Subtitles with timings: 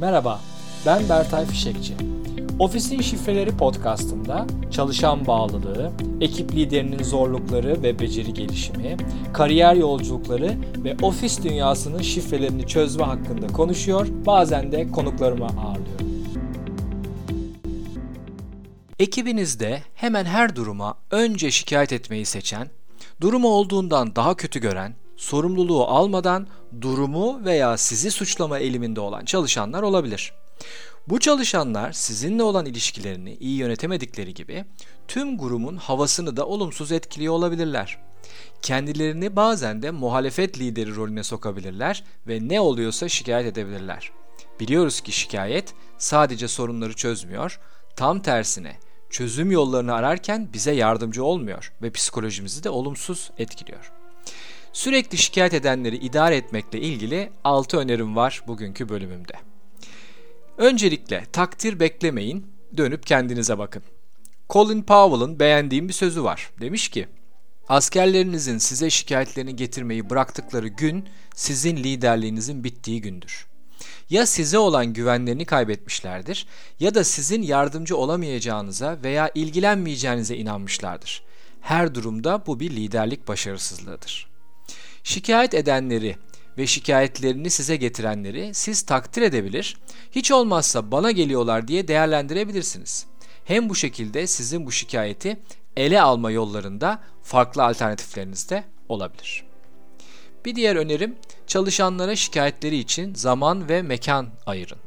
[0.00, 0.40] Merhaba,
[0.86, 1.94] ben Bertay Fişekçi.
[2.58, 8.96] Ofisin Şifreleri podcastında çalışan bağlılığı, ekip liderinin zorlukları ve beceri gelişimi,
[9.32, 16.08] kariyer yolculukları ve ofis dünyasının şifrelerini çözme hakkında konuşuyor, bazen de konuklarımı ağırlıyorum.
[18.98, 22.68] Ekibinizde hemen her duruma önce şikayet etmeyi seçen,
[23.20, 26.46] durumu olduğundan daha kötü gören, sorumluluğu almadan
[26.80, 30.32] durumu veya sizi suçlama eğiliminde olan çalışanlar olabilir.
[31.08, 34.64] Bu çalışanlar sizinle olan ilişkilerini iyi yönetemedikleri gibi
[35.08, 37.98] tüm grubun havasını da olumsuz etkiliyor olabilirler.
[38.62, 44.12] Kendilerini bazen de muhalefet lideri rolüne sokabilirler ve ne oluyorsa şikayet edebilirler.
[44.60, 47.60] Biliyoruz ki şikayet sadece sorunları çözmüyor,
[47.96, 48.76] tam tersine
[49.10, 53.97] çözüm yollarını ararken bize yardımcı olmuyor ve psikolojimizi de olumsuz etkiliyor.
[54.78, 59.32] Sürekli şikayet edenleri idare etmekle ilgili 6 önerim var bugünkü bölümümde.
[60.58, 63.82] Öncelikle takdir beklemeyin, dönüp kendinize bakın.
[64.50, 66.50] Colin Powell'ın beğendiğim bir sözü var.
[66.60, 67.08] Demiş ki,
[67.68, 73.46] askerlerinizin size şikayetlerini getirmeyi bıraktıkları gün sizin liderliğinizin bittiği gündür.
[74.10, 76.46] Ya size olan güvenlerini kaybetmişlerdir
[76.80, 81.22] ya da sizin yardımcı olamayacağınıza veya ilgilenmeyeceğinize inanmışlardır.
[81.60, 84.37] Her durumda bu bir liderlik başarısızlığıdır.
[85.08, 86.16] Şikayet edenleri
[86.58, 89.76] ve şikayetlerini size getirenleri siz takdir edebilir,
[90.10, 93.06] hiç olmazsa bana geliyorlar diye değerlendirebilirsiniz.
[93.44, 95.40] Hem bu şekilde sizin bu şikayeti
[95.76, 99.44] ele alma yollarında farklı alternatifleriniz de olabilir.
[100.44, 104.80] Bir diğer önerim çalışanlara şikayetleri için zaman ve mekan ayırın.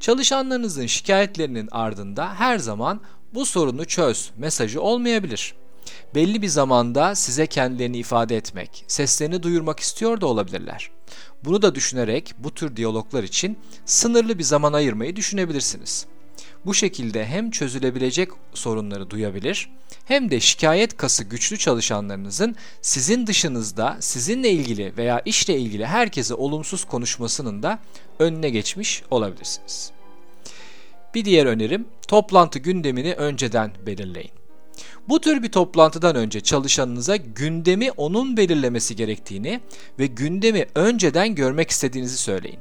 [0.00, 3.00] Çalışanlarınızın şikayetlerinin ardında her zaman
[3.34, 5.54] bu sorunu çöz mesajı olmayabilir
[6.14, 10.90] belli bir zamanda size kendilerini ifade etmek, seslerini duyurmak istiyor da olabilirler.
[11.44, 16.06] Bunu da düşünerek bu tür diyaloglar için sınırlı bir zaman ayırmayı düşünebilirsiniz.
[16.66, 19.70] Bu şekilde hem çözülebilecek sorunları duyabilir
[20.04, 26.84] hem de şikayet kası güçlü çalışanlarınızın sizin dışınızda sizinle ilgili veya işle ilgili herkese olumsuz
[26.84, 27.78] konuşmasının da
[28.18, 29.90] önüne geçmiş olabilirsiniz.
[31.14, 34.43] Bir diğer önerim toplantı gündemini önceden belirleyin.
[35.08, 39.60] Bu tür bir toplantıdan önce çalışanınıza gündemi onun belirlemesi gerektiğini
[39.98, 42.58] ve gündemi önceden görmek istediğinizi söyleyin.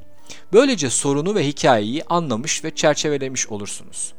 [0.53, 4.13] Böylece sorunu ve hikayeyi anlamış ve çerçevelemiş olursunuz.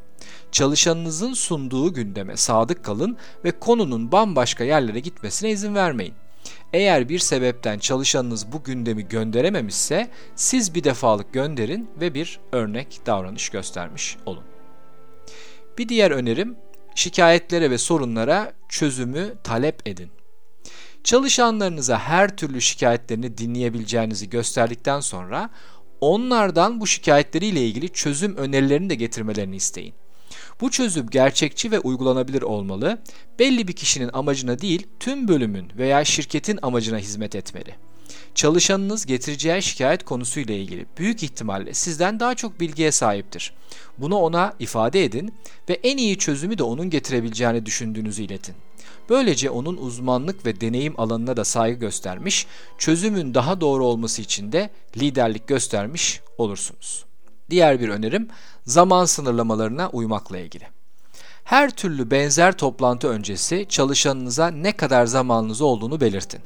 [0.51, 6.13] Çalışanınızın sunduğu gündeme sadık kalın ve konunun bambaşka yerlere gitmesine izin vermeyin.
[6.73, 13.49] Eğer bir sebepten çalışanınız bu gündemi gönderememişse siz bir defalık gönderin ve bir örnek davranış
[13.49, 14.43] göstermiş olun.
[15.77, 16.55] Bir diğer önerim
[16.95, 20.09] şikayetlere ve sorunlara çözümü talep edin.
[21.03, 25.49] Çalışanlarınıza her türlü şikayetlerini dinleyebileceğinizi gösterdikten sonra
[26.01, 29.93] onlardan bu şikayetleriyle ilgili çözüm önerilerini de getirmelerini isteyin.
[30.61, 33.01] Bu çözüm gerçekçi ve uygulanabilir olmalı,
[33.39, 37.75] belli bir kişinin amacına değil tüm bölümün veya şirketin amacına hizmet etmeli.
[38.35, 43.53] Çalışanınız getireceği şikayet konusuyla ilgili büyük ihtimalle sizden daha çok bilgiye sahiptir.
[43.97, 45.33] Bunu ona ifade edin
[45.69, 48.55] ve en iyi çözümü de onun getirebileceğini düşündüğünüzü iletin.
[49.09, 52.47] Böylece onun uzmanlık ve deneyim alanına da saygı göstermiş,
[52.77, 57.05] çözümün daha doğru olması için de liderlik göstermiş olursunuz.
[57.49, 58.27] Diğer bir önerim
[58.65, 60.67] zaman sınırlamalarına uymakla ilgili.
[61.43, 66.41] Her türlü benzer toplantı öncesi çalışanınıza ne kadar zamanınız olduğunu belirtin.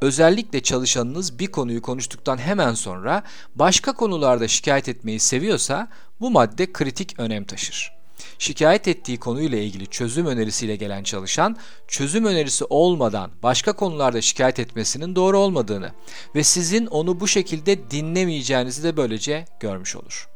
[0.00, 3.22] Özellikle çalışanınız bir konuyu konuştuktan hemen sonra
[3.54, 5.88] başka konularda şikayet etmeyi seviyorsa
[6.20, 7.98] bu madde kritik önem taşır.
[8.38, 11.56] Şikayet ettiği konuyla ilgili çözüm önerisiyle gelen çalışan,
[11.88, 15.92] çözüm önerisi olmadan başka konularda şikayet etmesinin doğru olmadığını
[16.34, 20.28] ve sizin onu bu şekilde dinlemeyeceğinizi de böylece görmüş olur.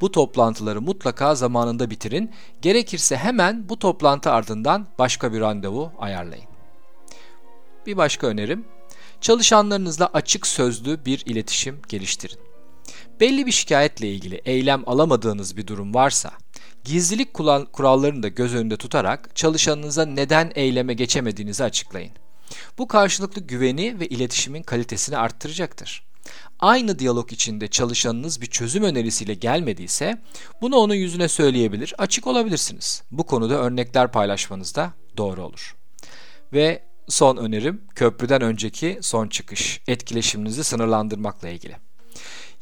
[0.00, 2.30] Bu toplantıları mutlaka zamanında bitirin,
[2.62, 6.46] gerekirse hemen bu toplantı ardından başka bir randevu ayarlayın.
[7.86, 8.64] Bir başka önerim,
[9.20, 12.38] Çalışanlarınızla açık sözlü bir iletişim geliştirin.
[13.20, 16.30] Belli bir şikayetle ilgili eylem alamadığınız bir durum varsa,
[16.84, 17.34] gizlilik
[17.72, 22.12] kurallarını da göz önünde tutarak çalışanınıza neden eyleme geçemediğinizi açıklayın.
[22.78, 26.06] Bu karşılıklı güveni ve iletişimin kalitesini arttıracaktır.
[26.58, 30.22] Aynı diyalog içinde çalışanınız bir çözüm önerisiyle gelmediyse
[30.60, 33.02] bunu onun yüzüne söyleyebilir, açık olabilirsiniz.
[33.10, 35.76] Bu konuda örnekler paylaşmanız da doğru olur.
[36.52, 39.80] Ve son önerim köprüden önceki son çıkış.
[39.88, 41.76] Etkileşiminizi sınırlandırmakla ilgili.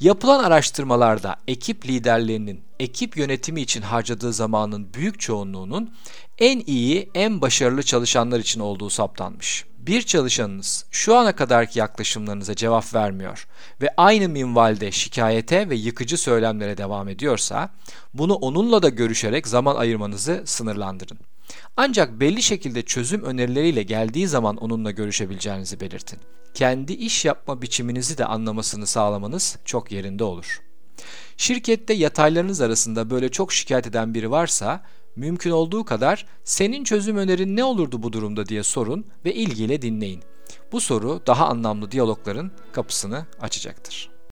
[0.00, 5.94] Yapılan araştırmalarda ekip liderlerinin ekip yönetimi için harcadığı zamanın büyük çoğunluğunun
[6.38, 9.64] en iyi, en başarılı çalışanlar için olduğu saptanmış.
[9.78, 13.46] Bir çalışanınız şu ana kadarki yaklaşımlarınıza cevap vermiyor
[13.82, 17.70] ve aynı minvalde şikayete ve yıkıcı söylemlere devam ediyorsa,
[18.14, 21.18] bunu onunla da görüşerek zaman ayırmanızı sınırlandırın.
[21.76, 26.18] Ancak belli şekilde çözüm önerileriyle geldiği zaman onunla görüşebileceğinizi belirtin.
[26.54, 30.62] Kendi iş yapma biçiminizi de anlamasını sağlamanız çok yerinde olur.
[31.36, 34.82] Şirkette yataylarınız arasında böyle çok şikayet eden biri varsa
[35.16, 40.22] mümkün olduğu kadar senin çözüm önerin ne olurdu bu durumda diye sorun ve ilgiyle dinleyin.
[40.72, 44.13] Bu soru daha anlamlı diyalogların kapısını açacaktır.